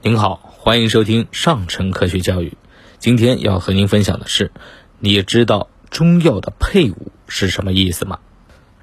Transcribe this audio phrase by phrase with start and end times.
[0.00, 2.56] 您好，欢迎收听上乘科学教育。
[3.00, 4.52] 今天要和您分享的是，
[5.00, 8.20] 你知道中药的配伍是什么意思吗？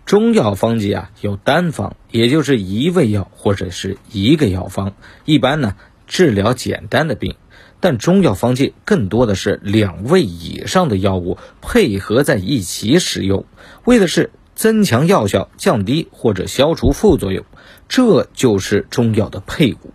[0.05, 4.93] 中药方剂啊有单方，也就是一味药或者是一个药方，
[5.23, 7.37] 一般呢治疗简单的病。
[7.79, 13.45] 但中药方剂更多的是两味以上的药物配合在一起使用，
[13.85, 17.45] 为的是增强药效、降低或者消除副作用，
[17.87, 19.93] 这就是中药的配伍。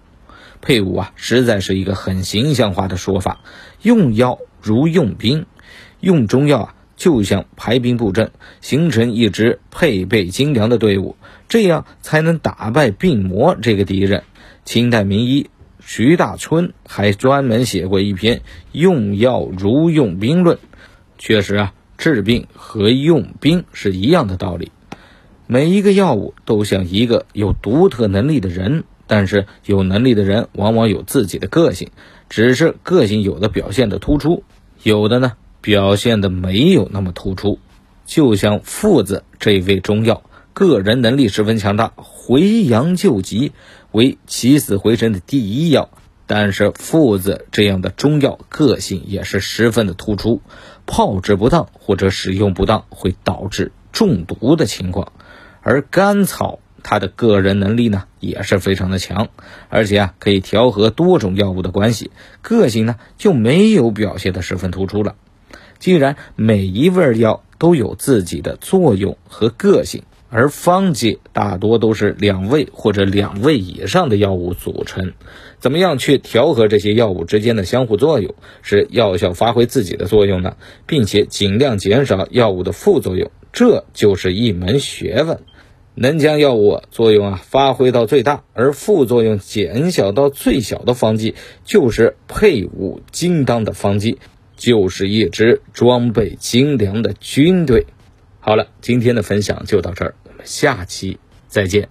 [0.60, 3.40] 配伍啊，实在是一个很形象化的说法。
[3.82, 5.46] 用药如用兵，
[6.00, 11.16] 用中药啊，就像排兵布阵，形成一支配备精良的队伍，
[11.48, 14.22] 这样才能打败病魔这个敌人。
[14.64, 15.48] 清代名医
[15.82, 18.38] 徐大春还专门写过一篇
[18.72, 20.56] 《用药如用兵论》。
[21.16, 24.70] 确实啊，治病和用兵是一样的道理。
[25.46, 28.84] 每一个药物都像一个有独特能力的人。
[29.10, 31.90] 但是有能力的人往往有自己的个性，
[32.28, 34.44] 只是个性有的表现的突出，
[34.84, 37.58] 有的呢表现的没有那么突出。
[38.06, 43.50] 就像附子这一味中药，个人能力十分强大，回阳救急，
[43.90, 45.90] 为起死回生的第一药。
[46.28, 50.40] 但是附子这样的中药个性也是十分的突出，
[50.86, 55.12] 炮制不当或者使用不当会导致中毒的情况，
[55.62, 56.60] 而甘草。
[56.82, 59.28] 他的个人能力呢也是非常的强，
[59.68, 62.10] 而且啊可以调和多种药物的关系，
[62.42, 65.14] 个性呢就没有表现的十分突出了。
[65.78, 75.14] 既然每一味药都有自己的作用和个性，而方剂大多都是两味或者两味以上的药物组成，
[75.58, 80.56] 怎么样去调和这些药物之间的相互作用，使药效发挥自己的作用呢？
[80.86, 85.40] 并且尽量减少药物的副作用，这就是一门学问。
[86.02, 91.34] 能将药物作用啊发挥到最大，而副作用减小到最小的方剂，
[91.66, 94.18] 就是配伍精当的方剂，
[94.56, 97.84] 就是一支装备精良的军队。
[98.40, 101.90] 好了，今天的分享就到这儿，我们下期再见。